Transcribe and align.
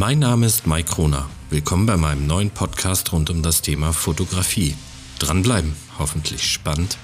Mein 0.00 0.20
Name 0.20 0.46
ist 0.46 0.66
Mike 0.66 0.94
Kroner. 0.94 1.28
Willkommen 1.50 1.84
bei 1.84 1.98
meinem 1.98 2.26
neuen 2.26 2.48
Podcast 2.48 3.12
rund 3.12 3.28
um 3.28 3.42
das 3.42 3.60
Thema 3.60 3.92
Fotografie. 3.92 4.74
Dranbleiben, 5.18 5.76
hoffentlich 5.98 6.42
spannend. 6.42 6.96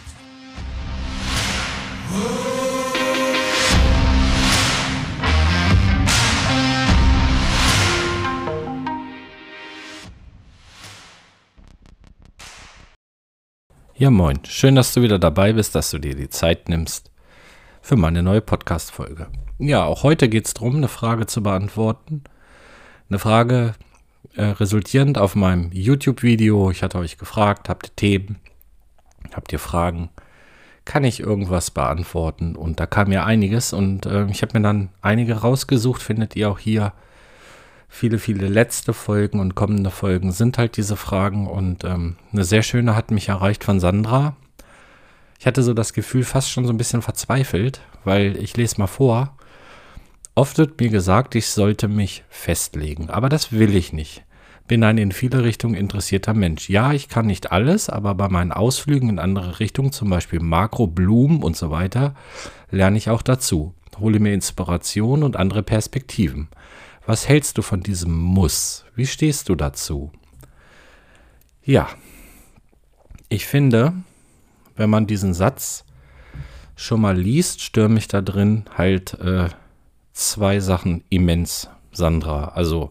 Ja, 13.94 14.08
moin. 14.08 14.38
Schön, 14.46 14.74
dass 14.74 14.94
du 14.94 15.02
wieder 15.02 15.19
dabei 15.19 15.52
bist, 15.52 15.74
dass 15.74 15.91
du 15.91 15.98
dir 15.98 16.14
die 16.14 16.30
Zeit 16.30 16.70
nimmst 16.70 17.10
für 17.83 17.97
meine 17.97 18.22
neue 18.22 18.41
Podcast-Folge. 18.41 19.27
Ja, 19.58 19.84
auch 19.84 20.02
heute 20.02 20.30
geht 20.30 20.47
es 20.47 20.55
darum, 20.55 20.77
eine 20.77 20.88
Frage 20.88 21.27
zu 21.27 21.42
beantworten. 21.42 22.24
Eine 23.09 23.20
Frage 23.20 23.74
äh, 24.34 24.42
resultierend 24.42 25.16
auf 25.16 25.37
meinem 25.37 25.70
YouTube-Video. 25.73 26.73
Ich 26.73 26.83
hatte 26.83 26.98
euch 26.98 27.19
gefragt, 27.19 27.69
habt 27.69 27.87
ihr 27.87 27.97
Themen? 27.97 28.41
Habt 29.33 29.52
ihr 29.52 29.60
Fragen? 29.60 30.10
Kann 30.84 31.05
ich 31.05 31.20
irgendwas 31.20 31.70
beantworten? 31.70 32.56
Und 32.56 32.80
da 32.80 32.87
kam 32.87 33.12
ja 33.12 33.24
einiges 33.24 33.73
und 33.73 34.06
äh, 34.06 34.27
ich 34.27 34.42
habe 34.42 34.59
mir 34.59 34.64
dann 34.64 34.88
einige 35.02 35.34
rausgesucht, 35.34 36.02
findet 36.02 36.34
ihr 36.34 36.50
auch 36.50 36.59
hier 36.59 36.95
viele, 37.88 38.19
viele 38.19 38.48
letzte 38.48 38.92
Folgen 38.92 39.38
und 39.38 39.55
kommende 39.55 39.91
Folgen 39.91 40.33
sind 40.33 40.59
halt 40.59 40.77
diese 40.77 40.97
Fragen. 40.97 41.47
Und 41.47 41.84
ähm, 41.84 42.16
eine 42.33 42.42
sehr 42.42 42.64
schöne 42.64 42.97
hat 42.97 43.12
mich 43.12 43.28
erreicht 43.28 43.62
von 43.62 43.78
Sandra. 43.78 44.34
Ich 45.38 45.47
hatte 45.47 45.62
so 45.62 45.75
das 45.75 45.92
Gefühl, 45.92 46.25
fast 46.25 46.50
schon 46.50 46.64
so 46.64 46.73
ein 46.73 46.78
bisschen 46.78 47.02
verzweifelt, 47.02 47.83
weil 48.02 48.36
ich 48.36 48.56
lese 48.56 48.80
mal 48.80 48.89
vor. 48.89 49.36
Oft 50.39 50.59
wird 50.59 50.79
mir 50.79 50.91
gesagt, 50.91 51.34
ich 51.34 51.47
sollte 51.47 51.89
mich 51.89 52.23
festlegen, 52.29 53.09
aber 53.09 53.31
das 53.31 53.53
will 53.53 53.75
ich 53.75 53.95
nicht. 53.95 54.23
Bin 54.69 54.84
ein 54.84 54.98
in 54.98 55.11
viele 55.11 55.42
Richtungen 55.42 55.75
interessierter 55.75 56.34
Mensch. 56.34 56.69
Ja, 56.69 56.92
ich 56.92 57.09
kann 57.09 57.25
nicht 57.25 57.53
alles, 57.53 57.89
aber 57.89 58.15
bei 58.15 58.29
meinen 58.29 58.53
Ausflügen 58.53 59.09
in 59.09 59.19
andere 59.19 59.61
Richtungen, 59.61 59.92
zum 59.92 60.11
Beispiel 60.11 60.41
Makro, 60.41 60.89
Blumen 60.89 61.42
und 61.42 61.57
so 61.57 61.70
weiter, 61.70 62.14
lerne 62.70 62.98
ich 62.98 63.09
auch 63.09 63.23
dazu. 63.23 63.73
Hole 63.98 64.19
mir 64.19 64.34
Inspiration 64.34 65.23
und 65.23 65.39
andere 65.39 65.62
Perspektiven. 65.62 66.48
Was 67.07 67.27
hältst 67.27 67.57
du 67.57 67.62
von 67.62 67.81
diesem 67.81 68.12
Muss? 68.12 68.84
Wie 68.95 69.07
stehst 69.07 69.48
du 69.48 69.55
dazu? 69.55 70.12
Ja, 71.64 71.89
ich 73.31 73.47
finde, 73.47 73.95
wenn 74.77 74.91
man 74.91 75.07
diesen 75.07 75.33
Satz 75.33 75.87
schon 76.75 77.01
mal 77.01 77.17
liest, 77.17 77.62
stürme 77.62 77.95
mich 77.95 78.09
da 78.09 78.20
drin 78.20 78.64
halt 78.77 79.14
äh, 79.14 79.48
zwei 80.17 80.61
Sachen 80.61 81.05
immens, 81.11 81.69
Sandra. 81.92 82.48
Also 82.48 82.91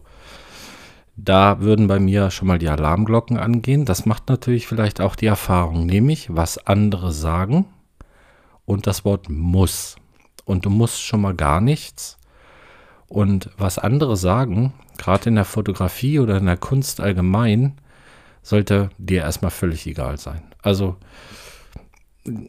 da 1.16 1.60
würden 1.60 1.88
bei 1.88 1.98
mir 1.98 2.30
schon 2.30 2.48
mal 2.48 2.58
die 2.58 2.68
Alarmglocken 2.68 3.36
angehen. 3.36 3.84
Das 3.84 4.06
macht 4.06 4.28
natürlich 4.28 4.66
vielleicht 4.66 5.00
auch 5.00 5.16
die 5.16 5.26
Erfahrung, 5.26 5.86
nämlich 5.86 6.34
was 6.34 6.58
andere 6.66 7.12
sagen 7.12 7.66
und 8.64 8.86
das 8.86 9.04
Wort 9.04 9.28
muss. 9.28 9.96
Und 10.44 10.64
du 10.64 10.70
musst 10.70 11.02
schon 11.02 11.20
mal 11.20 11.34
gar 11.34 11.60
nichts. 11.60 12.16
Und 13.08 13.50
was 13.58 13.78
andere 13.78 14.16
sagen, 14.16 14.72
gerade 14.96 15.28
in 15.28 15.34
der 15.34 15.44
Fotografie 15.44 16.20
oder 16.20 16.38
in 16.38 16.46
der 16.46 16.56
Kunst 16.56 17.00
allgemein, 17.00 17.78
sollte 18.42 18.90
dir 18.98 19.22
erstmal 19.22 19.50
völlig 19.50 19.86
egal 19.86 20.18
sein. 20.18 20.42
Also 20.62 20.96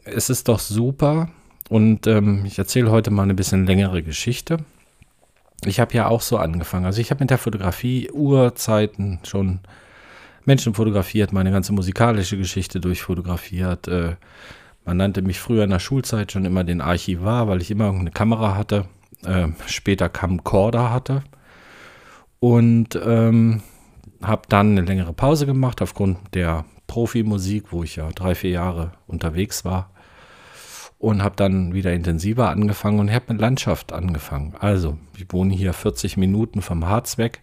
es 0.04 0.30
ist 0.30 0.48
doch 0.48 0.60
super 0.60 1.30
und 1.68 2.06
ähm, 2.06 2.44
ich 2.44 2.58
erzähle 2.58 2.90
heute 2.90 3.10
mal 3.10 3.22
eine 3.22 3.34
bisschen 3.34 3.66
längere 3.66 4.02
Geschichte. 4.02 4.58
Ich 5.64 5.80
habe 5.80 5.94
ja 5.94 6.06
auch 6.06 6.20
so 6.20 6.38
angefangen. 6.38 6.86
Also 6.86 7.00
ich 7.00 7.10
habe 7.10 7.22
mit 7.22 7.30
der 7.30 7.38
Fotografie 7.38 8.10
Urzeiten 8.10 9.18
schon 9.24 9.60
Menschen 10.44 10.74
fotografiert, 10.74 11.32
meine 11.32 11.50
ganze 11.50 11.72
musikalische 11.72 12.38
Geschichte 12.38 12.80
durchfotografiert. 12.80 13.88
Äh, 13.88 14.16
man 14.84 14.96
nannte 14.96 15.20
mich 15.20 15.40
früher 15.40 15.64
in 15.64 15.70
der 15.70 15.80
Schulzeit 15.80 16.32
schon 16.32 16.44
immer 16.44 16.64
den 16.64 16.80
Archivar, 16.80 17.48
weil 17.48 17.60
ich 17.60 17.70
immer 17.70 17.90
eine 17.90 18.10
Kamera 18.10 18.54
hatte 18.54 18.86
äh, 19.24 19.48
später 19.66 20.08
Camcorder 20.08 20.92
hatte. 20.92 21.22
Und 22.40 22.98
ähm, 23.04 23.62
habe 24.22 24.42
dann 24.48 24.72
eine 24.72 24.82
längere 24.82 25.12
Pause 25.12 25.46
gemacht 25.46 25.82
aufgrund 25.82 26.18
der 26.34 26.64
Profimusik, 26.86 27.72
wo 27.72 27.82
ich 27.82 27.96
ja 27.96 28.08
drei, 28.14 28.34
vier 28.34 28.50
Jahre 28.50 28.92
unterwegs 29.06 29.64
war. 29.64 29.90
Und 30.98 31.22
habe 31.22 31.36
dann 31.36 31.74
wieder 31.74 31.92
intensiver 31.92 32.48
angefangen 32.50 32.98
und 32.98 33.12
habe 33.12 33.32
mit 33.32 33.40
Landschaft 33.40 33.92
angefangen. 33.92 34.54
Also, 34.58 34.98
ich 35.16 35.32
wohne 35.32 35.54
hier 35.54 35.72
40 35.72 36.16
Minuten 36.16 36.60
vom 36.60 36.86
Harz 36.86 37.18
weg. 37.18 37.42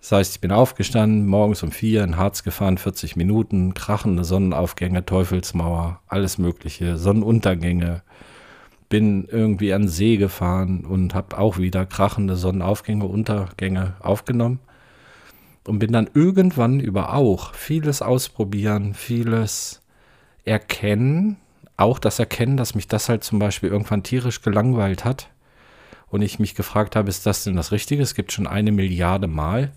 Das 0.00 0.12
heißt, 0.12 0.34
ich 0.36 0.40
bin 0.40 0.52
aufgestanden, 0.52 1.26
morgens 1.26 1.62
um 1.62 1.72
vier 1.72 2.04
in 2.04 2.16
Harz 2.16 2.44
gefahren, 2.44 2.78
40 2.78 3.16
Minuten, 3.16 3.74
krachende 3.74 4.24
Sonnenaufgänge, 4.24 5.04
Teufelsmauer, 5.04 6.00
alles 6.06 6.38
Mögliche, 6.38 6.96
Sonnenuntergänge, 6.96 8.02
bin 8.88 9.26
irgendwie 9.30 9.72
an 9.72 9.88
See 9.88 10.16
gefahren 10.16 10.84
und 10.84 11.14
habe 11.14 11.36
auch 11.36 11.58
wieder 11.58 11.86
krachende 11.86 12.36
Sonnenaufgänge, 12.36 13.04
Untergänge 13.04 13.94
aufgenommen 14.00 14.60
und 15.66 15.78
bin 15.80 15.92
dann 15.92 16.08
irgendwann 16.14 16.80
über 16.80 17.12
auch 17.14 17.54
vieles 17.54 18.02
ausprobieren, 18.02 18.94
vieles 18.94 19.82
erkennen, 20.44 21.36
auch 21.76 21.98
das 21.98 22.18
Erkennen, 22.18 22.56
dass 22.56 22.74
mich 22.74 22.88
das 22.88 23.08
halt 23.08 23.24
zum 23.24 23.38
Beispiel 23.38 23.68
irgendwann 23.68 24.02
tierisch 24.02 24.42
gelangweilt 24.42 25.04
hat 25.04 25.28
und 26.08 26.22
ich 26.22 26.38
mich 26.38 26.54
gefragt 26.54 26.96
habe, 26.96 27.08
ist 27.08 27.26
das 27.26 27.44
denn 27.44 27.56
das 27.56 27.72
Richtige? 27.72 28.02
Es 28.02 28.14
gibt 28.14 28.32
schon 28.32 28.46
eine 28.46 28.72
Milliarde 28.72 29.26
Mal 29.26 29.72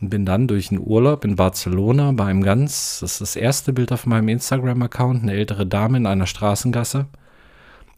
und 0.00 0.10
bin 0.10 0.24
dann 0.24 0.46
durch 0.46 0.70
einen 0.70 0.80
Urlaub 0.84 1.24
in 1.24 1.36
Barcelona 1.36 2.12
bei 2.12 2.26
einem 2.26 2.42
ganz, 2.42 3.00
das 3.00 3.12
ist 3.12 3.20
das 3.20 3.36
erste 3.36 3.72
Bild 3.72 3.92
auf 3.92 4.06
meinem 4.06 4.28
Instagram-Account, 4.28 5.22
eine 5.22 5.32
ältere 5.32 5.66
Dame 5.66 5.96
in 5.96 6.06
einer 6.06 6.26
Straßengasse 6.26 7.06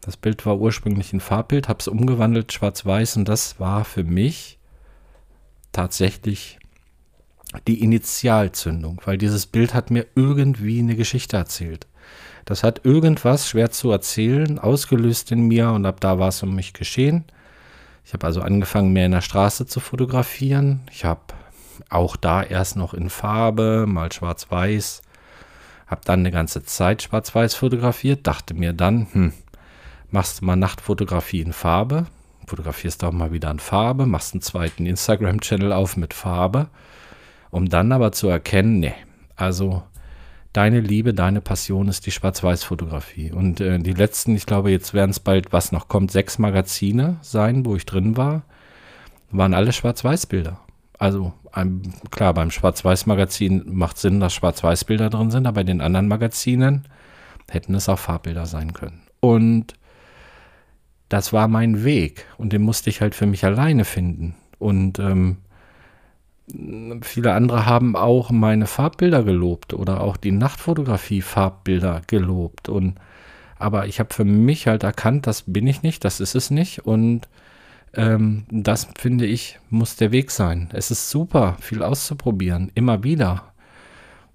das 0.01 0.17
Bild 0.17 0.45
war 0.47 0.57
ursprünglich 0.57 1.13
ein 1.13 1.19
Farbbild, 1.19 1.69
habe 1.69 1.79
es 1.79 1.87
umgewandelt, 1.87 2.51
schwarz-weiß 2.51 3.17
und 3.17 3.29
das 3.29 3.59
war 3.59 3.85
für 3.85 4.03
mich 4.03 4.57
tatsächlich 5.71 6.57
die 7.67 7.83
Initialzündung, 7.83 8.99
weil 9.05 9.17
dieses 9.17 9.45
Bild 9.45 9.73
hat 9.73 9.91
mir 9.91 10.07
irgendwie 10.15 10.79
eine 10.79 10.95
Geschichte 10.95 11.37
erzählt. 11.37 11.87
Das 12.45 12.63
hat 12.63 12.85
irgendwas 12.85 13.47
schwer 13.47 13.71
zu 13.71 13.91
erzählen, 13.91 14.59
ausgelöst 14.59 15.31
in 15.31 15.47
mir 15.47 15.71
und 15.71 15.85
ab 15.85 15.99
da 15.99 16.19
war 16.19 16.29
es 16.29 16.41
um 16.43 16.55
mich 16.55 16.73
geschehen. 16.73 17.25
Ich 18.05 18.13
habe 18.13 18.25
also 18.25 18.41
angefangen, 18.41 18.93
mehr 18.93 19.05
in 19.05 19.11
der 19.11 19.21
Straße 19.21 19.65
zu 19.67 19.79
fotografieren. 19.79 20.81
Ich 20.91 21.05
habe 21.05 21.21
auch 21.89 22.15
da 22.15 22.43
erst 22.43 22.75
noch 22.75 22.93
in 22.93 23.09
Farbe, 23.09 23.85
mal 23.87 24.11
schwarz-weiß, 24.11 25.01
habe 25.87 26.01
dann 26.05 26.21
eine 26.21 26.31
ganze 26.31 26.63
Zeit 26.63 27.03
schwarz-weiß 27.03 27.55
fotografiert, 27.55 28.25
dachte 28.27 28.53
mir 28.53 28.73
dann, 28.73 29.07
hm, 29.11 29.33
machst 30.09 30.41
du 30.41 30.45
mal 30.45 30.55
Nachtfotografie 30.55 31.41
in 31.41 31.53
Farbe, 31.53 32.07
fotografierst 32.47 33.03
auch 33.03 33.11
mal 33.11 33.31
wieder 33.31 33.51
in 33.51 33.59
Farbe, 33.59 34.05
machst 34.05 34.33
einen 34.33 34.41
zweiten 34.41 34.85
Instagram-Channel 34.85 35.71
auf 35.71 35.97
mit 35.97 36.13
Farbe, 36.13 36.67
um 37.49 37.69
dann 37.69 37.91
aber 37.91 38.11
zu 38.11 38.27
erkennen, 38.27 38.79
nee, 38.79 38.93
also 39.35 39.83
deine 40.53 40.79
Liebe, 40.79 41.13
deine 41.13 41.41
Passion 41.41 41.87
ist 41.87 42.05
die 42.05 42.11
Schwarz-Weiß-Fotografie. 42.11 43.31
Und 43.31 43.61
äh, 43.61 43.79
die 43.79 43.93
letzten, 43.93 44.35
ich 44.35 44.45
glaube, 44.45 44.71
jetzt 44.71 44.93
werden 44.93 45.11
es 45.11 45.19
bald, 45.19 45.53
was 45.53 45.71
noch 45.71 45.87
kommt, 45.87 46.11
sechs 46.11 46.39
Magazine 46.39 47.17
sein, 47.21 47.65
wo 47.65 47.75
ich 47.75 47.85
drin 47.85 48.17
war, 48.17 48.43
waren 49.31 49.53
alle 49.53 49.71
Schwarz-Weiß-Bilder. 49.71 50.59
Also 50.97 51.33
ein, 51.51 51.93
klar, 52.11 52.33
beim 52.33 52.51
Schwarz-Weiß-Magazin 52.51 53.63
macht 53.65 53.97
Sinn, 53.97 54.19
dass 54.19 54.33
Schwarz-Weiß-Bilder 54.33 55.09
drin 55.09 55.31
sind, 55.31 55.47
aber 55.47 55.55
bei 55.55 55.63
den 55.63 55.81
anderen 55.81 56.07
Magazinen 56.07 56.87
hätten 57.49 57.73
es 57.75 57.89
auch 57.89 57.99
Farbbilder 57.99 58.45
sein 58.45 58.73
können. 58.73 59.01
Und 59.19 59.73
das 61.09 61.33
war 61.33 61.47
mein 61.47 61.83
Weg 61.83 62.25
und 62.37 62.53
den 62.53 62.61
musste 62.61 62.89
ich 62.89 63.01
halt 63.01 63.15
für 63.15 63.25
mich 63.25 63.43
alleine 63.43 63.83
finden. 63.83 64.35
Und 64.59 64.99
ähm, 64.99 65.37
viele 67.01 67.33
andere 67.33 67.65
haben 67.65 67.95
auch 67.95 68.31
meine 68.31 68.67
Farbbilder 68.67 69.23
gelobt 69.23 69.73
oder 69.73 70.01
auch 70.01 70.17
die 70.17 70.31
Nachtfotografie-Farbbilder 70.31 72.01
gelobt. 72.07 72.69
Und 72.69 72.95
aber 73.57 73.85
ich 73.87 73.99
habe 73.99 74.13
für 74.13 74.25
mich 74.25 74.67
halt 74.67 74.83
erkannt, 74.83 75.27
das 75.27 75.43
bin 75.45 75.67
ich 75.67 75.83
nicht, 75.83 76.03
das 76.03 76.19
ist 76.19 76.35
es 76.35 76.49
nicht. 76.49 76.85
Und 76.85 77.27
ähm, 77.93 78.45
das 78.49 78.87
finde 78.97 79.25
ich, 79.25 79.59
muss 79.69 79.95
der 79.95 80.11
Weg 80.11 80.31
sein. 80.31 80.69
Es 80.73 80.91
ist 80.91 81.09
super, 81.09 81.57
viel 81.59 81.83
auszuprobieren, 81.83 82.71
immer 82.73 83.03
wieder. 83.03 83.51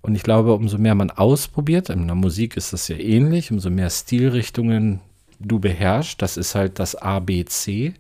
Und 0.03 0.15
ich 0.15 0.23
glaube, 0.23 0.55
umso 0.55 0.79
mehr 0.79 0.95
man 0.95 1.11
ausprobiert, 1.11 1.91
in 1.91 2.07
der 2.07 2.15
Musik 2.15 2.57
ist 2.57 2.73
das 2.73 2.87
ja 2.87 2.97
ähnlich, 2.97 3.51
umso 3.51 3.71
mehr 3.71 3.91
Stilrichtungen 3.91 5.01
du 5.41 5.59
beherrschst, 5.59 6.23
das 6.23 6.37
ist 6.37 6.55
halt 6.55 6.79
das 6.79 6.95
ABC. 6.95 7.95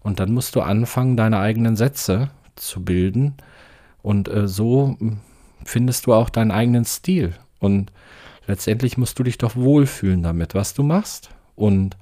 Und 0.00 0.20
dann 0.20 0.32
musst 0.32 0.56
du 0.56 0.60
anfangen, 0.60 1.16
deine 1.16 1.38
eigenen 1.38 1.76
Sätze 1.76 2.30
zu 2.60 2.84
bilden. 2.84 3.34
Und 4.02 4.28
äh, 4.28 4.48
so 4.48 4.96
findest 5.64 6.06
du 6.06 6.14
auch 6.14 6.30
deinen 6.30 6.50
eigenen 6.50 6.84
Stil. 6.84 7.34
Und 7.58 7.92
letztendlich 8.46 8.96
musst 8.96 9.18
du 9.18 9.22
dich 9.22 9.38
doch 9.38 9.56
wohlfühlen 9.56 10.22
damit, 10.22 10.54
was 10.54 10.74
du 10.74 10.82
machst. 10.82 11.30
Und 11.56 11.96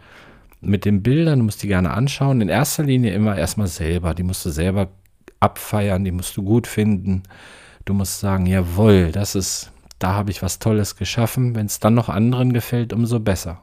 mit 0.60 0.84
den 0.84 1.02
Bildern, 1.02 1.38
du 1.40 1.44
musst 1.44 1.62
die 1.62 1.68
gerne 1.68 1.90
anschauen. 1.90 2.40
In 2.40 2.48
erster 2.48 2.84
Linie 2.84 3.14
immer 3.14 3.36
erstmal 3.36 3.66
selber. 3.66 4.14
Die 4.14 4.22
musst 4.22 4.44
du 4.44 4.50
selber 4.50 4.88
abfeiern, 5.40 6.04
die 6.04 6.12
musst 6.12 6.36
du 6.36 6.42
gut 6.42 6.66
finden. 6.66 7.22
Du 7.84 7.94
musst 7.94 8.20
sagen, 8.20 8.46
jawohl, 8.46 9.12
das 9.12 9.34
ist, 9.34 9.70
da 9.98 10.14
habe 10.14 10.30
ich 10.30 10.42
was 10.42 10.58
Tolles 10.58 10.96
geschaffen. 10.96 11.54
Wenn 11.54 11.66
es 11.66 11.78
dann 11.78 11.94
noch 11.94 12.08
anderen 12.08 12.52
gefällt, 12.52 12.92
umso 12.92 13.20
besser. 13.20 13.62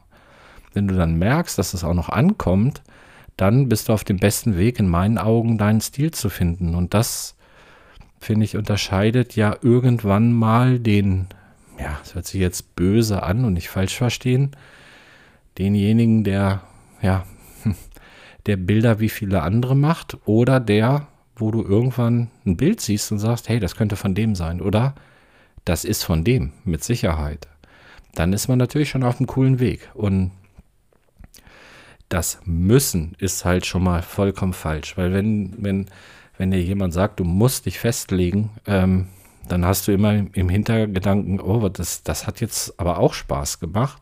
Wenn 0.73 0.87
du 0.87 0.95
dann 0.95 1.17
merkst, 1.17 1.57
dass 1.57 1.73
es 1.73 1.83
auch 1.83 1.93
noch 1.93 2.09
ankommt, 2.09 2.81
dann 3.37 3.69
bist 3.69 3.89
du 3.89 3.93
auf 3.93 4.03
dem 4.03 4.17
besten 4.17 4.57
Weg, 4.57 4.79
in 4.79 4.87
meinen 4.87 5.17
Augen 5.17 5.57
deinen 5.57 5.81
Stil 5.81 6.11
zu 6.11 6.29
finden. 6.29 6.75
Und 6.75 6.93
das, 6.93 7.35
finde 8.19 8.45
ich, 8.45 8.57
unterscheidet 8.57 9.35
ja 9.35 9.55
irgendwann 9.61 10.31
mal 10.31 10.79
den, 10.79 11.27
ja, 11.79 11.99
es 12.03 12.15
hört 12.15 12.27
sich 12.27 12.39
jetzt 12.39 12.75
böse 12.75 13.23
an 13.23 13.45
und 13.45 13.53
nicht 13.53 13.69
falsch 13.69 13.97
verstehen, 13.97 14.51
denjenigen, 15.57 16.23
der, 16.23 16.61
ja, 17.01 17.25
der 18.45 18.57
Bilder 18.57 18.99
wie 18.99 19.09
viele 19.09 19.41
andere 19.41 19.75
macht 19.75 20.17
oder 20.25 20.59
der, 20.59 21.07
wo 21.35 21.49
du 21.49 21.63
irgendwann 21.63 22.29
ein 22.45 22.57
Bild 22.57 22.81
siehst 22.81 23.11
und 23.11 23.19
sagst, 23.19 23.49
hey, 23.49 23.59
das 23.59 23.75
könnte 23.75 23.95
von 23.95 24.13
dem 24.13 24.35
sein 24.35 24.61
oder 24.61 24.93
das 25.65 25.85
ist 25.85 26.03
von 26.03 26.23
dem, 26.23 26.51
mit 26.63 26.83
Sicherheit. 26.83 27.47
Dann 28.13 28.33
ist 28.33 28.47
man 28.47 28.59
natürlich 28.59 28.89
schon 28.89 29.03
auf 29.03 29.17
einem 29.17 29.27
coolen 29.27 29.59
Weg. 29.59 29.89
Und 29.95 30.31
das 32.09 32.39
Müssen 32.45 33.15
ist 33.17 33.45
halt 33.45 33.65
schon 33.65 33.83
mal 33.83 34.01
vollkommen 34.01 34.53
falsch, 34.53 34.97
weil 34.97 35.13
wenn, 35.13 35.53
wenn, 35.57 35.87
wenn 36.37 36.51
dir 36.51 36.61
jemand 36.61 36.93
sagt, 36.93 37.19
du 37.19 37.23
musst 37.23 37.65
dich 37.65 37.79
festlegen, 37.79 38.51
ähm, 38.67 39.07
dann 39.47 39.65
hast 39.65 39.87
du 39.87 39.91
immer 39.91 40.13
im 40.33 40.49
Hintergedanken, 40.49 41.39
oh, 41.39 41.67
das, 41.69 42.03
das 42.03 42.27
hat 42.27 42.39
jetzt 42.39 42.79
aber 42.79 42.99
auch 42.99 43.13
Spaß 43.13 43.59
gemacht, 43.59 44.01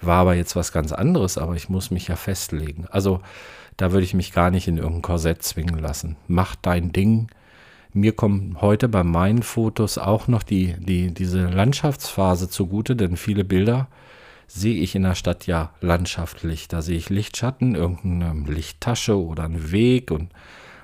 war 0.00 0.18
aber 0.18 0.34
jetzt 0.34 0.56
was 0.56 0.72
ganz 0.72 0.92
anderes, 0.92 1.38
aber 1.38 1.54
ich 1.54 1.68
muss 1.68 1.90
mich 1.90 2.08
ja 2.08 2.16
festlegen. 2.16 2.86
Also 2.90 3.20
da 3.76 3.92
würde 3.92 4.04
ich 4.04 4.14
mich 4.14 4.32
gar 4.32 4.50
nicht 4.50 4.68
in 4.68 4.76
irgendein 4.76 5.02
Korsett 5.02 5.42
zwingen 5.42 5.78
lassen. 5.78 6.16
Mach 6.26 6.56
dein 6.56 6.92
Ding. 6.92 7.28
Mir 7.92 8.12
kommen 8.12 8.58
heute 8.60 8.88
bei 8.88 9.02
meinen 9.02 9.42
Fotos 9.42 9.98
auch 9.98 10.28
noch 10.28 10.42
die, 10.42 10.74
die, 10.78 11.14
diese 11.14 11.46
Landschaftsphase 11.46 12.50
zugute, 12.50 12.96
denn 12.96 13.16
viele 13.16 13.44
Bilder 13.44 13.88
sehe 14.48 14.80
ich 14.80 14.96
in 14.96 15.04
der 15.04 15.14
Stadt 15.14 15.46
ja 15.46 15.72
landschaftlich. 15.80 16.66
Da 16.66 16.82
sehe 16.82 16.96
ich 16.96 17.10
Lichtschatten, 17.10 17.74
irgendeine 17.74 18.50
Lichttasche 18.50 19.16
oder 19.16 19.44
einen 19.44 19.70
Weg 19.70 20.10
und 20.10 20.30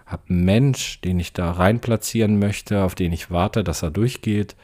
habe 0.06 0.22
einen 0.28 0.44
Mensch, 0.44 1.00
den 1.00 1.18
ich 1.18 1.32
da 1.32 1.50
rein 1.50 1.80
platzieren 1.80 2.38
möchte, 2.38 2.84
auf 2.84 2.94
den 2.94 3.12
ich 3.12 3.30
warte, 3.30 3.64
dass 3.64 3.82
er 3.82 3.90
durchgeht. 3.90 4.54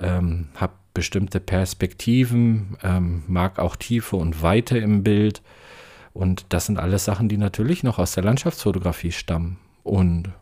Ähm, 0.00 0.48
habe 0.56 0.74
bestimmte 0.92 1.40
Perspektiven, 1.40 2.76
ähm, 2.82 3.22
mag 3.28 3.58
auch 3.58 3.76
Tiefe 3.76 4.16
und 4.16 4.42
Weite 4.42 4.78
im 4.78 5.04
Bild. 5.04 5.40
Und 6.12 6.46
das 6.48 6.66
sind 6.66 6.78
alles 6.78 7.04
Sachen, 7.04 7.28
die 7.28 7.36
natürlich 7.36 7.82
noch 7.82 7.98
aus 7.98 8.12
der 8.12 8.24
Landschaftsfotografie 8.24 9.12
stammen. 9.12 9.58
Und 9.84 10.32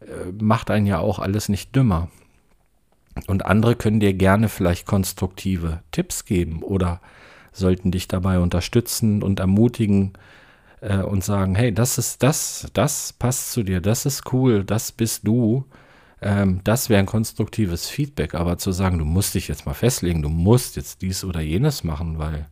äh, 0.00 0.32
macht 0.38 0.70
einen 0.70 0.86
ja 0.86 0.98
auch 0.98 1.18
alles 1.18 1.48
nicht 1.48 1.74
dümmer. 1.74 2.08
Und 3.26 3.46
andere 3.46 3.76
können 3.76 4.00
dir 4.00 4.14
gerne 4.14 4.48
vielleicht 4.48 4.86
konstruktive 4.86 5.80
Tipps 5.90 6.24
geben 6.24 6.62
oder 6.62 7.00
sollten 7.52 7.90
dich 7.90 8.08
dabei 8.08 8.38
unterstützen 8.38 9.22
und 9.22 9.40
ermutigen 9.40 10.12
äh, 10.80 10.98
und 10.98 11.24
sagen, 11.24 11.54
hey, 11.54 11.72
das 11.72 11.98
ist 11.98 12.22
das, 12.22 12.68
das 12.74 13.12
passt 13.14 13.52
zu 13.52 13.62
dir, 13.62 13.80
das 13.80 14.06
ist 14.06 14.32
cool, 14.32 14.64
das 14.64 14.92
bist 14.92 15.26
du. 15.26 15.64
Ähm, 16.20 16.60
das 16.64 16.88
wäre 16.88 17.00
ein 17.00 17.06
konstruktives 17.06 17.88
Feedback, 17.88 18.34
aber 18.34 18.58
zu 18.58 18.72
sagen, 18.72 18.98
du 18.98 19.04
musst 19.04 19.34
dich 19.34 19.48
jetzt 19.48 19.66
mal 19.66 19.74
festlegen, 19.74 20.22
du 20.22 20.28
musst 20.28 20.76
jetzt 20.76 21.02
dies 21.02 21.24
oder 21.24 21.40
jenes 21.40 21.84
machen, 21.84 22.18
weil 22.18 22.46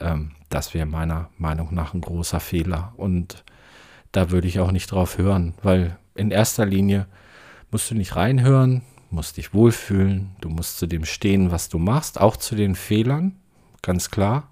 ähm, 0.00 0.32
das 0.48 0.74
wäre 0.74 0.86
meiner 0.86 1.28
Meinung 1.38 1.74
nach 1.74 1.94
ein 1.94 2.00
großer 2.00 2.40
Fehler. 2.40 2.92
Und 2.96 3.44
da 4.12 4.30
würde 4.30 4.48
ich 4.48 4.60
auch 4.60 4.72
nicht 4.72 4.90
drauf 4.90 5.18
hören, 5.18 5.54
weil 5.62 5.96
in 6.14 6.30
erster 6.30 6.66
Linie 6.66 7.06
musst 7.70 7.90
du 7.90 7.94
nicht 7.94 8.16
reinhören, 8.16 8.82
musst 9.12 9.36
dich 9.36 9.54
wohlfühlen, 9.54 10.30
du 10.40 10.48
musst 10.48 10.78
zu 10.78 10.86
dem 10.86 11.04
stehen, 11.04 11.50
was 11.50 11.68
du 11.68 11.78
machst, 11.78 12.20
auch 12.20 12.36
zu 12.36 12.54
den 12.54 12.74
Fehlern, 12.74 13.36
ganz 13.82 14.10
klar. 14.10 14.50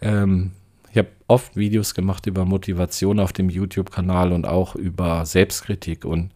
Ähm, 0.00 0.52
ich 0.90 0.98
habe 0.98 1.08
oft 1.26 1.56
Videos 1.56 1.94
gemacht 1.94 2.26
über 2.26 2.44
Motivation 2.44 3.18
auf 3.18 3.32
dem 3.32 3.50
YouTube-Kanal 3.50 4.32
und 4.32 4.46
auch 4.46 4.76
über 4.76 5.26
Selbstkritik. 5.26 6.04
Und 6.04 6.30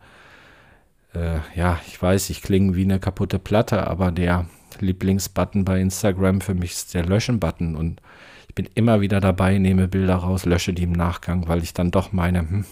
äh, 1.15 1.39
ja, 1.55 1.79
ich 1.87 2.01
weiß, 2.01 2.31
ich 2.31 2.43
klinge 2.43 2.75
wie 2.75 2.83
eine 2.83 2.99
kaputte 2.99 3.39
Platte, 3.39 3.87
aber 3.87 4.11
der 4.11 4.47
Lieblingsbutton 4.81 5.65
bei 5.65 5.81
Instagram 5.81 6.41
für 6.41 6.55
mich 6.55 6.73
ist 6.73 6.95
der 6.95 7.05
Löschen-Button. 7.05 7.77
Und 7.77 8.01
ich 8.49 8.55
bin 8.55 8.69
immer 8.75 9.01
wieder 9.01 9.21
dabei, 9.21 9.59
nehme 9.59 9.87
Bilder 9.87 10.17
raus, 10.17 10.45
lösche 10.45 10.73
die 10.73 10.83
im 10.85 10.93
Nachgang, 10.93 11.47
weil 11.47 11.63
ich 11.63 11.75
dann 11.75 11.91
doch 11.91 12.13
meine, 12.13 12.41
hm, 12.41 12.65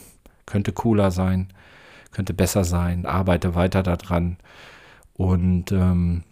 könnte 0.45 0.73
cooler 0.73 1.11
sein 1.11 1.49
könnte 2.17 2.33
besser 2.33 2.65
sein, 2.65 3.05
arbeite 3.05 3.55
weiter 3.55 3.83
daran. 3.83 4.39
Und 5.13 5.71
ähm, 5.71 6.23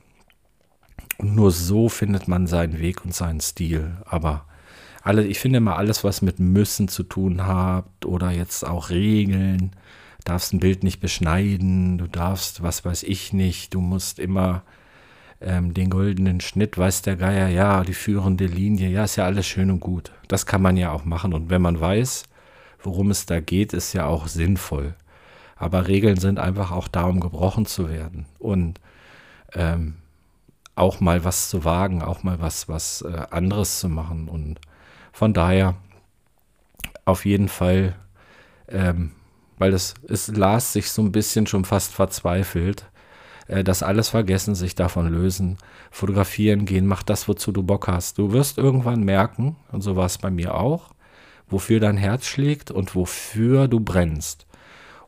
nur 1.20 1.50
so 1.50 1.90
findet 1.90 2.26
man 2.26 2.46
seinen 2.46 2.78
Weg 2.78 3.04
und 3.04 3.14
seinen 3.14 3.40
Stil. 3.40 3.98
Aber 4.06 4.46
alle, 5.02 5.26
ich 5.26 5.38
finde 5.38 5.58
immer 5.58 5.76
alles, 5.76 6.02
was 6.02 6.22
mit 6.22 6.40
müssen 6.40 6.88
zu 6.88 7.02
tun 7.02 7.46
hat 7.46 8.06
oder 8.06 8.30
jetzt 8.30 8.66
auch 8.66 8.88
Regeln, 8.88 9.72
darfst 10.24 10.54
ein 10.54 10.60
Bild 10.60 10.84
nicht 10.84 11.00
beschneiden, 11.00 11.98
du 11.98 12.06
darfst, 12.06 12.62
was 12.62 12.86
weiß 12.86 13.02
ich 13.02 13.34
nicht, 13.34 13.74
du 13.74 13.82
musst 13.82 14.18
immer 14.18 14.62
ähm, 15.42 15.74
den 15.74 15.90
goldenen 15.90 16.40
Schnitt, 16.40 16.78
weiß 16.78 17.02
der 17.02 17.16
Geier, 17.16 17.48
ja, 17.48 17.84
die 17.84 17.92
führende 17.92 18.46
Linie, 18.46 18.88
ja, 18.88 19.04
ist 19.04 19.16
ja 19.16 19.26
alles 19.26 19.46
schön 19.46 19.70
und 19.70 19.80
gut. 19.80 20.12
Das 20.28 20.46
kann 20.46 20.62
man 20.62 20.78
ja 20.78 20.92
auch 20.92 21.04
machen. 21.04 21.34
Und 21.34 21.50
wenn 21.50 21.60
man 21.60 21.78
weiß, 21.78 22.24
worum 22.82 23.10
es 23.10 23.26
da 23.26 23.40
geht, 23.40 23.74
ist 23.74 23.92
ja 23.92 24.06
auch 24.06 24.28
sinnvoll. 24.28 24.94
Aber 25.64 25.88
Regeln 25.88 26.18
sind 26.18 26.38
einfach 26.38 26.72
auch 26.72 26.88
da, 26.88 27.04
um 27.04 27.20
gebrochen 27.20 27.64
zu 27.64 27.88
werden. 27.88 28.26
Und 28.38 28.82
ähm, 29.54 29.94
auch 30.74 31.00
mal 31.00 31.24
was 31.24 31.48
zu 31.48 31.64
wagen, 31.64 32.02
auch 32.02 32.22
mal 32.22 32.38
was, 32.38 32.68
was 32.68 33.00
äh, 33.00 33.22
anderes 33.30 33.80
zu 33.80 33.88
machen. 33.88 34.28
Und 34.28 34.60
von 35.10 35.32
daher 35.32 35.76
auf 37.06 37.24
jeden 37.24 37.48
Fall, 37.48 37.96
ähm, 38.68 39.12
weil 39.56 39.72
es, 39.72 39.94
es 40.06 40.28
las 40.28 40.74
sich 40.74 40.90
so 40.90 41.00
ein 41.00 41.12
bisschen 41.12 41.46
schon 41.46 41.64
fast 41.64 41.94
verzweifelt, 41.94 42.84
äh, 43.48 43.64
das 43.64 43.82
alles 43.82 44.10
vergessen, 44.10 44.54
sich 44.54 44.74
davon 44.74 45.08
lösen, 45.08 45.56
fotografieren 45.90 46.66
gehen, 46.66 46.86
mach 46.86 47.02
das, 47.02 47.26
wozu 47.26 47.52
du 47.52 47.62
Bock 47.62 47.88
hast. 47.88 48.18
Du 48.18 48.32
wirst 48.34 48.58
irgendwann 48.58 49.02
merken, 49.02 49.56
und 49.72 49.80
so 49.80 49.96
war 49.96 50.04
es 50.04 50.18
bei 50.18 50.30
mir 50.30 50.56
auch, 50.56 50.90
wofür 51.48 51.80
dein 51.80 51.96
Herz 51.96 52.26
schlägt 52.26 52.70
und 52.70 52.94
wofür 52.94 53.66
du 53.66 53.80
brennst. 53.80 54.46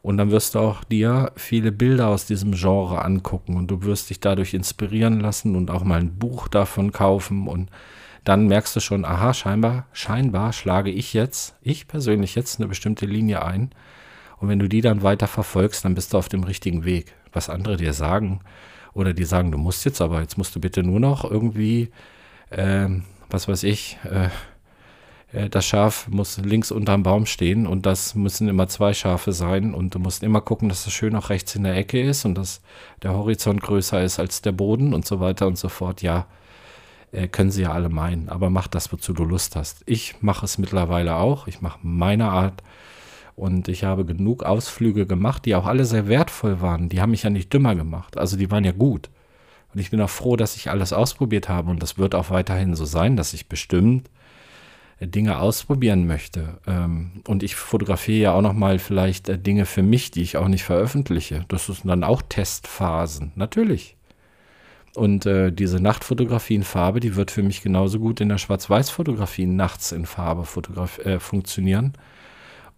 Und 0.06 0.18
dann 0.18 0.30
wirst 0.30 0.54
du 0.54 0.60
auch 0.60 0.84
dir 0.84 1.32
viele 1.34 1.72
Bilder 1.72 2.06
aus 2.06 2.26
diesem 2.26 2.52
Genre 2.52 3.04
angucken 3.04 3.56
und 3.56 3.68
du 3.72 3.82
wirst 3.82 4.08
dich 4.08 4.20
dadurch 4.20 4.54
inspirieren 4.54 5.18
lassen 5.18 5.56
und 5.56 5.68
auch 5.68 5.82
mal 5.82 5.98
ein 5.98 6.16
Buch 6.16 6.46
davon 6.46 6.92
kaufen 6.92 7.48
und 7.48 7.70
dann 8.22 8.46
merkst 8.46 8.76
du 8.76 8.78
schon, 8.78 9.04
aha, 9.04 9.34
scheinbar, 9.34 9.88
scheinbar 9.92 10.52
schlage 10.52 10.92
ich 10.92 11.12
jetzt, 11.12 11.56
ich 11.60 11.88
persönlich 11.88 12.36
jetzt 12.36 12.60
eine 12.60 12.68
bestimmte 12.68 13.04
Linie 13.04 13.44
ein. 13.44 13.70
Und 14.38 14.48
wenn 14.48 14.60
du 14.60 14.68
die 14.68 14.80
dann 14.80 15.02
weiter 15.02 15.26
verfolgst, 15.26 15.84
dann 15.84 15.96
bist 15.96 16.12
du 16.12 16.18
auf 16.18 16.28
dem 16.28 16.44
richtigen 16.44 16.84
Weg. 16.84 17.12
Was 17.32 17.50
andere 17.50 17.76
dir 17.76 17.92
sagen 17.92 18.42
oder 18.94 19.12
die 19.12 19.25
sagen, 19.25 19.50
du 19.50 19.58
musst 19.58 19.84
jetzt 19.84 20.00
aber, 20.00 20.20
jetzt 20.20 20.38
musst 20.38 20.54
du 20.54 20.60
bitte 20.60 20.84
nur 20.84 21.00
noch 21.00 21.28
irgendwie, 21.28 21.90
äh, 22.50 22.86
was 23.28 23.48
weiß 23.48 23.64
ich, 23.64 23.98
äh, 24.04 24.28
das 25.33 25.66
Schaf 25.66 26.09
muss 26.09 26.38
links 26.38 26.71
unterm 26.71 27.02
Baum 27.02 27.26
stehen 27.26 27.66
und 27.66 27.85
das 27.85 28.14
müssen 28.14 28.49
immer 28.49 28.68
zwei 28.68 28.95
Schafe 28.95 29.33
sein 29.33 29.75
und 29.75 29.95
du 29.95 29.99
musst 29.99 30.23
immer 30.23 30.40
gucken, 30.40 30.68
dass 30.68 30.85
das 30.85 30.92
schön 30.92 31.16
auch 31.16 31.30
rechts 31.30 31.54
in 31.56 31.64
der 31.64 31.76
Ecke 31.76 32.00
ist 32.00 32.25
und 32.25 32.37
dass 32.37 32.62
der 33.02 33.12
Horizont 33.12 33.61
größer 33.61 34.02
ist 34.02 34.21
als 34.21 34.40
der 34.40 34.52
Boden 34.52 34.95
und 34.95 35.04
so 35.04 35.18
weiter 35.18 35.47
und 35.47 35.59
so 35.59 35.68
fort. 35.68 36.00
Ja, 36.00 36.26
äh, 37.12 37.28
können 37.28 37.50
sie 37.50 37.62
ja 37.62 37.73
alle 37.73 37.88
meinen, 37.88 38.28
aber 38.28 38.50
mach 38.50 38.68
das, 38.68 38.92
wozu 38.92 39.12
du 39.12 39.25
Lust 39.25 39.56
hast. 39.56 39.83
Ich 39.87 40.23
mache 40.23 40.45
es 40.45 40.59
mittlerweile 40.59 41.16
auch, 41.16 41.49
ich 41.49 41.61
mache 41.61 41.80
meine 41.83 42.30
Art 42.30 42.62
und 43.35 43.68
ich 43.68 43.85
habe 43.85 44.04
genug 44.04 44.45
Ausflüge 44.45 45.06
gemacht, 45.06 45.45
die 45.45 45.54
auch 45.54 45.66
alle 45.66 45.85
sehr 45.85 46.09
wertvoll 46.09 46.61
waren. 46.61 46.88
Die 46.88 47.00
haben 47.00 47.11
mich 47.11 47.25
ja 47.25 47.30
nicht 47.30 47.52
dümmer 47.52 47.75
gemacht, 47.75 48.16
also 48.16 48.37
die 48.37 48.50
waren 48.50 48.64
ja 48.64 48.73
gut. 48.73 49.11
Und 49.75 49.80
ich 49.80 49.90
bin 49.90 50.00
auch 50.00 50.11
froh, 50.11 50.37
dass 50.37 50.56
ich 50.56 50.71
alles 50.71 50.92
ausprobiert 50.92 51.49
habe 51.49 51.71
und 51.71 51.83
das 51.83 51.99
wird 51.99 52.14
auch 52.14 52.30
weiterhin 52.30 52.75
so 52.75 52.85
sein, 52.85 53.16
dass 53.16 53.35
ich 53.35 53.49
bestimmt 53.49 54.09
Dinge 55.00 55.38
ausprobieren 55.38 56.06
möchte. 56.06 56.58
Ähm, 56.66 57.22
und 57.26 57.42
ich 57.42 57.54
fotografiere 57.54 58.18
ja 58.18 58.32
auch 58.32 58.40
noch 58.40 58.54
mal 58.54 58.78
vielleicht 58.78 59.28
äh, 59.28 59.38
Dinge 59.38 59.66
für 59.66 59.82
mich, 59.82 60.10
die 60.10 60.22
ich 60.22 60.36
auch 60.36 60.48
nicht 60.48 60.64
veröffentliche. 60.64 61.44
Das 61.48 61.66
sind 61.66 61.84
dann 61.84 62.04
auch 62.04 62.22
Testphasen, 62.22 63.32
natürlich. 63.34 63.96
Und 64.94 65.26
äh, 65.26 65.52
diese 65.52 65.78
Nachtfotografie 65.78 66.54
in 66.54 66.62
Farbe, 66.62 67.00
die 67.00 67.16
wird 67.16 67.30
für 67.30 67.42
mich 67.42 67.60
genauso 67.60 67.98
gut 67.98 68.22
in 68.22 68.30
der 68.30 68.38
Schwarz-Weiß-Fotografie 68.38 69.44
nachts 69.44 69.92
in 69.92 70.06
Farbe 70.06 70.46
äh, 71.04 71.18
funktionieren. 71.18 71.92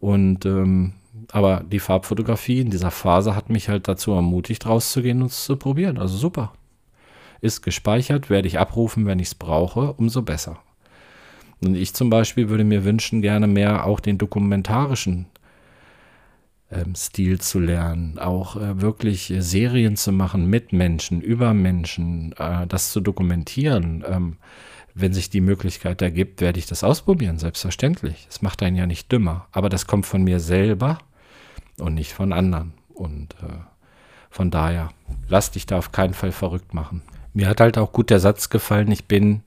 Und 0.00 0.44
ähm, 0.44 0.94
aber 1.30 1.62
die 1.64 1.80
Farbfotografie 1.80 2.60
in 2.60 2.70
dieser 2.70 2.90
Phase 2.90 3.34
hat 3.34 3.50
mich 3.50 3.68
halt 3.68 3.88
dazu 3.88 4.12
ermutigt, 4.12 4.66
rauszugehen 4.66 5.22
und 5.22 5.30
es 5.30 5.44
zu 5.44 5.56
probieren. 5.56 5.98
Also 5.98 6.16
super. 6.16 6.52
Ist 7.40 7.62
gespeichert, 7.62 8.30
werde 8.30 8.48
ich 8.48 8.58
abrufen, 8.58 9.06
wenn 9.06 9.18
ich 9.18 9.28
es 9.28 9.34
brauche, 9.34 9.92
umso 9.94 10.22
besser. 10.22 10.58
Und 11.60 11.74
ich 11.74 11.94
zum 11.94 12.10
Beispiel 12.10 12.48
würde 12.48 12.64
mir 12.64 12.84
wünschen, 12.84 13.22
gerne 13.22 13.46
mehr 13.46 13.84
auch 13.84 14.00
den 14.00 14.18
dokumentarischen 14.18 15.26
ähm, 16.70 16.94
Stil 16.94 17.40
zu 17.40 17.58
lernen, 17.58 18.18
auch 18.18 18.56
äh, 18.56 18.80
wirklich 18.80 19.30
äh, 19.30 19.40
Serien 19.40 19.96
zu 19.96 20.12
machen 20.12 20.46
mit 20.46 20.72
Menschen, 20.72 21.20
über 21.20 21.54
Menschen, 21.54 22.32
äh, 22.38 22.66
das 22.66 22.92
zu 22.92 23.00
dokumentieren. 23.00 24.04
Ähm, 24.06 24.36
wenn 24.94 25.12
sich 25.12 25.30
die 25.30 25.40
Möglichkeit 25.40 26.02
ergibt, 26.02 26.40
werde 26.40 26.58
ich 26.58 26.66
das 26.66 26.82
ausprobieren, 26.82 27.38
selbstverständlich. 27.38 28.26
Es 28.28 28.42
macht 28.42 28.62
einen 28.62 28.76
ja 28.76 28.86
nicht 28.86 29.10
dümmer, 29.12 29.46
aber 29.52 29.68
das 29.68 29.86
kommt 29.86 30.06
von 30.06 30.24
mir 30.24 30.40
selber 30.40 30.98
und 31.78 31.94
nicht 31.94 32.12
von 32.12 32.32
anderen. 32.32 32.72
Und 32.92 33.34
äh, 33.34 33.58
von 34.28 34.50
daher, 34.50 34.90
lass 35.28 35.52
dich 35.52 35.66
da 35.66 35.78
auf 35.78 35.92
keinen 35.92 36.14
Fall 36.14 36.32
verrückt 36.32 36.74
machen. 36.74 37.02
Mir 37.32 37.48
hat 37.48 37.60
halt 37.60 37.78
auch 37.78 37.92
gut 37.92 38.10
der 38.10 38.20
Satz 38.20 38.50
gefallen, 38.50 38.90
ich 38.90 39.04
bin 39.04 39.42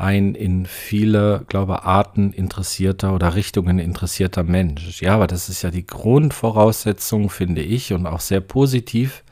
ein 0.00 0.34
in 0.34 0.66
viele, 0.66 1.44
glaube 1.48 1.84
Arten 1.84 2.32
interessierter 2.32 3.14
oder 3.14 3.34
Richtungen 3.34 3.78
interessierter 3.78 4.42
Mensch. 4.42 5.02
Ja, 5.02 5.14
aber 5.14 5.26
das 5.26 5.48
ist 5.48 5.62
ja 5.62 5.70
die 5.70 5.86
Grundvoraussetzung, 5.86 7.30
finde 7.30 7.62
ich, 7.62 7.92
und 7.92 8.06
auch 8.06 8.20
sehr 8.20 8.40
positiv, 8.40 9.22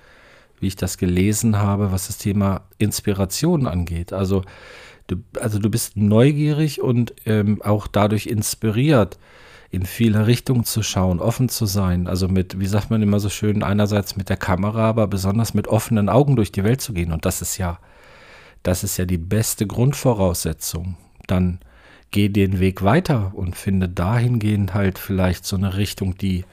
wie 0.60 0.66
ich 0.66 0.76
das 0.76 0.98
gelesen 0.98 1.58
habe, 1.58 1.90
was 1.90 2.08
das 2.08 2.18
Thema 2.18 2.62
Inspiration 2.78 3.66
angeht. 3.66 4.12
Also 4.12 4.42
du, 5.06 5.16
also 5.40 5.58
du 5.58 5.70
bist 5.70 5.96
neugierig 5.96 6.82
und 6.82 7.14
ähm, 7.26 7.62
auch 7.62 7.87
dadurch 7.87 8.26
inspiriert, 8.26 9.18
in 9.70 9.84
viele 9.84 10.26
Richtungen 10.26 10.64
zu 10.64 10.82
schauen, 10.82 11.20
offen 11.20 11.48
zu 11.48 11.66
sein. 11.66 12.06
Also 12.06 12.28
mit, 12.28 12.58
wie 12.58 12.66
sagt 12.66 12.90
man 12.90 13.02
immer 13.02 13.20
so 13.20 13.28
schön, 13.28 13.62
einerseits 13.62 14.16
mit 14.16 14.28
der 14.28 14.38
Kamera, 14.38 14.88
aber 14.88 15.06
besonders 15.06 15.54
mit 15.54 15.68
offenen 15.68 16.08
Augen 16.08 16.37
durch 16.37 16.52
die 16.52 16.64
Welt 16.64 16.80
zu 16.80 16.92
gehen. 16.94 17.12
Und 17.12 17.25
das 17.25 17.42
ist 17.42 17.58
ja 17.58 17.78
das 18.68 18.84
ist 18.84 18.98
ja 18.98 19.06
die 19.06 19.16
beste 19.16 19.66
Grundvoraussetzung. 19.66 20.98
Dann 21.26 21.58
geh 22.10 22.28
den 22.28 22.60
Weg 22.60 22.82
weiter 22.82 23.32
und 23.34 23.56
finde 23.56 23.88
dahingehend 23.88 24.75
halt 24.75 24.98
vielleicht 24.98 25.46
so 25.46 25.56
eine 25.56 25.78
Richtung, 25.78 26.18
die, 26.18 26.44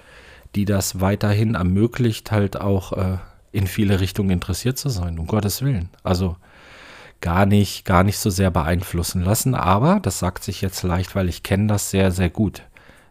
die 0.55 0.63
das 0.63 1.01
weiterhin 1.01 1.55
ermöglicht, 1.55 2.31
halt 2.31 2.59
auch 2.59 2.93
äh, 2.93 3.17
in 3.51 3.67
viele 3.67 3.99
Richtungen 3.99 4.29
interessiert 4.29 4.77
zu 4.77 4.87
sein, 4.87 5.19
um 5.19 5.27
Gottes 5.27 5.61
Willen. 5.61 5.89
Also 6.03 6.37
gar 7.19 7.45
nicht, 7.45 7.83
gar 7.83 8.05
nicht 8.05 8.17
so 8.17 8.29
sehr 8.29 8.49
beeinflussen 8.49 9.21
lassen, 9.21 9.53
aber 9.53 9.99
das 9.99 10.19
sagt 10.19 10.45
sich 10.45 10.61
jetzt 10.61 10.83
leicht, 10.83 11.15
weil 11.15 11.27
ich 11.27 11.43
kenne 11.43 11.67
das 11.67 11.89
sehr, 11.89 12.11
sehr 12.11 12.29
gut. 12.29 12.63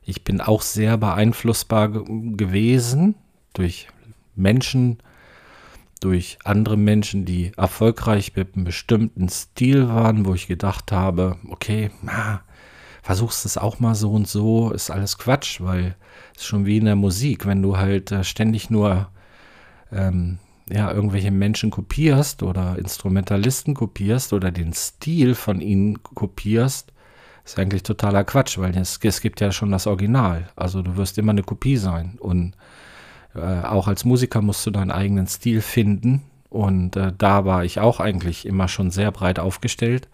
Ich 0.02 0.24
bin 0.24 0.40
auch 0.40 0.62
sehr 0.62 0.96
beeinflussbar 0.96 1.90
gewesen 1.90 3.16
durch 3.52 3.88
Menschen, 4.34 4.98
durch 6.04 6.38
andere 6.44 6.76
Menschen, 6.76 7.24
die 7.24 7.52
erfolgreich 7.56 8.36
mit 8.36 8.54
einem 8.54 8.64
bestimmten 8.64 9.28
Stil 9.30 9.88
waren, 9.88 10.26
wo 10.26 10.34
ich 10.34 10.46
gedacht 10.46 10.92
habe, 10.92 11.36
okay, 11.48 11.90
na, 12.02 12.42
versuchst 13.02 13.46
es 13.46 13.56
auch 13.56 13.80
mal 13.80 13.94
so 13.94 14.12
und 14.12 14.28
so, 14.28 14.70
ist 14.70 14.90
alles 14.90 15.16
Quatsch, 15.16 15.60
weil 15.62 15.96
es 16.34 16.42
ist 16.42 16.46
schon 16.46 16.66
wie 16.66 16.76
in 16.76 16.84
der 16.84 16.96
Musik, 16.96 17.46
wenn 17.46 17.62
du 17.62 17.78
halt 17.78 18.12
äh, 18.12 18.22
ständig 18.22 18.68
nur 18.68 19.08
ähm, 19.92 20.38
ja, 20.68 20.92
irgendwelche 20.92 21.30
Menschen 21.30 21.70
kopierst 21.70 22.42
oder 22.42 22.78
Instrumentalisten 22.78 23.74
kopierst 23.74 24.32
oder 24.32 24.50
den 24.50 24.72
Stil 24.72 25.34
von 25.34 25.60
ihnen 25.60 26.02
kopierst, 26.02 26.92
ist 27.44 27.58
eigentlich 27.58 27.82
totaler 27.82 28.24
Quatsch, 28.24 28.58
weil 28.58 28.76
es, 28.76 28.98
es 29.02 29.20
gibt 29.20 29.40
ja 29.40 29.52
schon 29.52 29.70
das 29.70 29.86
Original. 29.86 30.50
Also 30.56 30.82
du 30.82 30.96
wirst 30.96 31.18
immer 31.18 31.32
eine 31.32 31.42
Kopie 31.42 31.76
sein 31.76 32.16
und 32.18 32.54
äh, 33.34 33.62
auch 33.62 33.88
als 33.88 34.04
Musiker 34.04 34.42
musst 34.42 34.64
du 34.66 34.70
deinen 34.70 34.90
eigenen 34.90 35.26
Stil 35.26 35.60
finden. 35.60 36.22
Und 36.50 36.96
äh, 36.96 37.12
da 37.16 37.44
war 37.44 37.64
ich 37.64 37.80
auch 37.80 38.00
eigentlich 38.00 38.46
immer 38.46 38.68
schon 38.68 38.90
sehr 38.90 39.10
breit 39.10 39.38
aufgestellt 39.38 40.08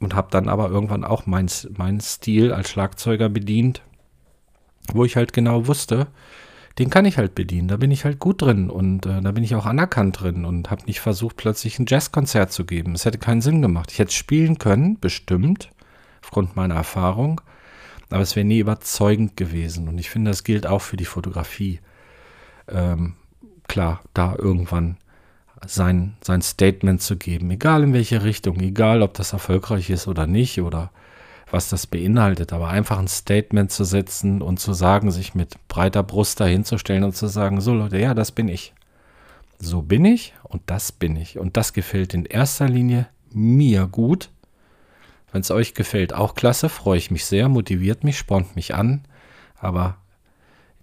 und 0.00 0.14
habe 0.14 0.28
dann 0.30 0.48
aber 0.48 0.70
irgendwann 0.70 1.04
auch 1.04 1.26
meinen 1.26 1.50
mein 1.76 2.00
Stil 2.00 2.52
als 2.52 2.70
Schlagzeuger 2.70 3.28
bedient, 3.28 3.82
wo 4.92 5.04
ich 5.04 5.16
halt 5.16 5.32
genau 5.32 5.66
wusste, 5.66 6.06
den 6.78 6.90
kann 6.90 7.06
ich 7.06 7.16
halt 7.16 7.34
bedienen. 7.34 7.68
Da 7.68 7.76
bin 7.76 7.90
ich 7.90 8.04
halt 8.04 8.18
gut 8.18 8.42
drin 8.42 8.68
und 8.68 9.06
äh, 9.06 9.20
da 9.20 9.32
bin 9.32 9.44
ich 9.44 9.54
auch 9.54 9.66
anerkannt 9.66 10.20
drin 10.20 10.44
und 10.44 10.70
habe 10.70 10.84
nicht 10.84 11.00
versucht, 11.00 11.36
plötzlich 11.36 11.78
ein 11.78 11.86
Jazzkonzert 11.88 12.52
zu 12.52 12.64
geben. 12.64 12.94
Es 12.94 13.04
hätte 13.04 13.18
keinen 13.18 13.40
Sinn 13.40 13.62
gemacht. 13.62 13.90
Ich 13.92 13.98
hätte 13.98 14.12
spielen 14.12 14.58
können, 14.58 15.00
bestimmt, 15.00 15.70
aufgrund 16.22 16.56
meiner 16.56 16.74
Erfahrung, 16.74 17.40
aber 18.10 18.20
es 18.20 18.36
wäre 18.36 18.46
nie 18.46 18.58
überzeugend 18.58 19.36
gewesen. 19.36 19.88
Und 19.88 19.98
ich 19.98 20.10
finde, 20.10 20.30
das 20.30 20.44
gilt 20.44 20.66
auch 20.66 20.82
für 20.82 20.96
die 20.96 21.06
Fotografie 21.06 21.80
ähm, 22.68 23.14
klar, 23.68 24.00
da 24.14 24.34
irgendwann 24.36 24.96
sein, 25.66 26.16
sein 26.22 26.42
Statement 26.42 27.00
zu 27.00 27.16
geben, 27.16 27.50
egal 27.50 27.82
in 27.82 27.92
welche 27.92 28.22
Richtung, 28.22 28.60
egal 28.60 29.02
ob 29.02 29.14
das 29.14 29.32
erfolgreich 29.32 29.90
ist 29.90 30.06
oder 30.06 30.26
nicht 30.26 30.60
oder 30.60 30.90
was 31.50 31.68
das 31.68 31.86
beinhaltet, 31.86 32.52
aber 32.52 32.68
einfach 32.68 32.98
ein 32.98 33.08
Statement 33.08 33.70
zu 33.70 33.84
setzen 33.84 34.42
und 34.42 34.58
zu 34.58 34.72
sagen, 34.72 35.10
sich 35.10 35.34
mit 35.34 35.56
breiter 35.68 36.02
Brust 36.02 36.40
dahinzustellen 36.40 37.04
und 37.04 37.16
zu 37.16 37.28
sagen, 37.28 37.60
so 37.60 37.72
Leute, 37.72 37.98
ja, 37.98 38.14
das 38.14 38.32
bin 38.32 38.48
ich. 38.48 38.74
So 39.58 39.82
bin 39.82 40.04
ich 40.04 40.34
und 40.42 40.62
das 40.66 40.92
bin 40.92 41.16
ich. 41.16 41.38
Und 41.38 41.56
das 41.56 41.72
gefällt 41.72 42.14
in 42.14 42.26
erster 42.26 42.68
Linie 42.68 43.08
mir 43.32 43.86
gut. 43.86 44.30
Wenn 45.32 45.40
es 45.40 45.50
euch 45.50 45.74
gefällt, 45.74 46.12
auch 46.12 46.34
klasse, 46.34 46.68
freue 46.68 46.98
ich 46.98 47.10
mich 47.10 47.24
sehr, 47.24 47.48
motiviert 47.48 48.04
mich, 48.04 48.18
spornt 48.18 48.56
mich 48.56 48.74
an. 48.74 49.04
Aber 49.58 49.96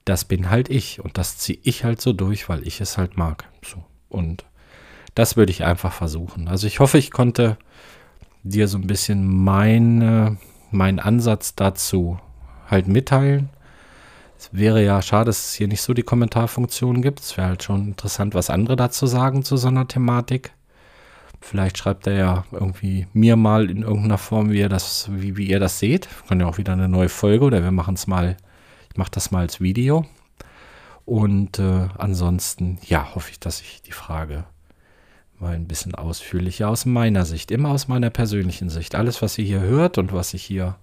das 0.05 0.25
bin 0.25 0.50
halt 0.50 0.69
ich 0.69 1.00
und 1.03 1.17
das 1.17 1.38
ziehe 1.38 1.60
ich 1.63 1.83
halt 1.83 2.01
so 2.01 2.13
durch, 2.13 2.50
weil 2.50 2.67
ich 2.67 2.81
es 2.81 2.98
halt 2.98 3.17
mag. 3.17 3.45
So. 3.65 3.83
Und 4.10 4.45
das 5.15 5.38
würde 5.38 5.51
ich 5.51 5.63
einfach 5.63 5.93
versuchen. 5.93 6.48
Also 6.48 6.67
ich 6.67 6.79
hoffe, 6.79 6.98
ich 6.98 7.12
konnte 7.12 7.57
dir 8.43 8.67
so 8.67 8.77
ein 8.77 8.88
bisschen 8.88 9.25
meine, 9.25 10.38
meinen 10.72 11.00
Ansatz 11.00 11.55
dazu 11.55 12.19
halt 12.67 12.88
mitteilen. 12.88 13.50
Es 14.38 14.50
wäre 14.51 14.83
ja 14.83 15.01
schade, 15.01 15.25
dass 15.25 15.48
es 15.48 15.53
hier 15.53 15.67
nicht 15.67 15.81
so 15.81 15.93
die 15.93 16.03
Kommentarfunktion 16.03 17.01
gibt. 17.01 17.22
Es 17.22 17.38
wäre 17.38 17.48
halt 17.48 17.63
schon 17.63 17.88
interessant, 17.88 18.33
was 18.33 18.50
andere 18.50 18.75
dazu 18.75 19.07
sagen 19.07 19.43
zu 19.43 19.55
so 19.55 19.69
einer 19.69 19.88
Thematik. 19.88 20.51
Vielleicht 21.39 21.77
schreibt 21.77 22.07
er 22.07 22.13
ja 22.13 22.45
irgendwie 22.51 23.07
mir 23.13 23.36
mal 23.36 23.69
in 23.69 23.83
irgendeiner 23.83 24.17
Form, 24.17 24.51
wie 24.51 24.60
ihr 24.60 24.69
das, 24.69 25.10
wie, 25.12 25.38
wie 25.38 25.48
ihr 25.48 25.60
das 25.60 25.79
seht. 25.79 26.07
Wir 26.07 26.27
können 26.27 26.41
ja 26.41 26.48
auch 26.48 26.57
wieder 26.57 26.74
eine 26.74 26.89
neue 26.89 27.10
Folge 27.10 27.45
oder 27.45 27.63
wir 27.63 27.72
machen 27.72 27.95
es 27.95 28.07
mal 28.07 28.38
mache 28.98 29.12
das 29.12 29.32
mal 29.32 29.42
als 29.42 29.60
Video. 29.60 30.06
Und 31.06 31.60
äh, 31.60 31.88
ansonsten, 31.98 32.80
ja, 32.86 33.14
hoffe 33.14 33.32
ich, 33.32 33.40
dass 33.40 33.62
ich 33.62 33.82
die 33.82 33.92
Frage 33.92 34.46
mal 35.40 35.56
ein 35.56 35.68
bisschen 35.68 35.94
ausführlicher 35.94 36.70
aus 36.70 36.86
meiner 36.86 37.26
Sicht, 37.26 37.52
immer 37.52 37.70
aus 37.70 37.88
meiner 37.88 38.10
persönlichen 38.10 38.70
Sicht. 38.70 38.96
Alles, 38.96 39.22
was 39.22 39.38
ihr 39.38 39.46
hier 39.46 39.60
hört 39.60 39.98
und 39.98 40.14
was 40.14 40.34
ich 40.34 40.44
hier 40.44 40.78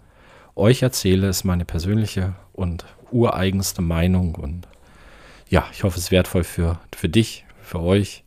euch 0.55 0.83
erzähle, 0.83 1.29
ist 1.29 1.45
meine 1.45 1.65
persönliche 1.65 2.35
und 2.53 2.85
ureigenste 3.11 3.83
Meinung. 3.83 4.35
Und 4.35 4.69
ja, 5.49 5.67
ich 5.73 5.83
hoffe, 5.83 5.99
es 5.99 6.05
ist 6.05 6.11
wertvoll 6.11 6.45
für, 6.45 6.79
für 6.95 7.09
dich, 7.09 7.47
für 7.63 7.81
euch. 7.81 8.25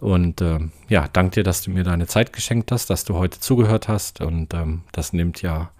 Und 0.00 0.42
ähm, 0.42 0.70
ja, 0.88 1.08
danke 1.12 1.36
dir, 1.36 1.42
dass 1.42 1.62
du 1.62 1.70
mir 1.70 1.82
deine 1.82 2.06
Zeit 2.06 2.32
geschenkt 2.32 2.70
hast, 2.70 2.90
dass 2.90 3.04
du 3.04 3.14
heute 3.14 3.40
zugehört 3.40 3.88
hast. 3.88 4.20
Und 4.20 4.54
ähm, 4.54 4.82
das 4.92 5.12
nimmt 5.12 5.42
ja 5.42 5.70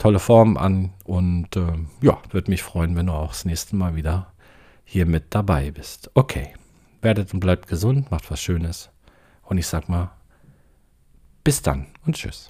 tolle 0.00 0.18
Form 0.18 0.56
an 0.56 0.94
und 1.04 1.54
äh, 1.56 1.74
ja, 2.00 2.18
würde 2.30 2.50
mich 2.50 2.62
freuen, 2.62 2.96
wenn 2.96 3.06
du 3.06 3.12
auch 3.12 3.28
das 3.28 3.44
nächste 3.44 3.76
Mal 3.76 3.96
wieder 3.96 4.32
hier 4.82 5.04
mit 5.04 5.34
dabei 5.34 5.70
bist. 5.70 6.10
Okay, 6.14 6.54
werdet 7.02 7.32
und 7.34 7.40
bleibt 7.40 7.68
gesund, 7.68 8.10
macht 8.10 8.30
was 8.30 8.40
Schönes 8.40 8.90
und 9.42 9.58
ich 9.58 9.66
sag 9.66 9.90
mal, 9.90 10.10
bis 11.44 11.60
dann 11.60 11.86
und 12.06 12.16
tschüss. 12.16 12.48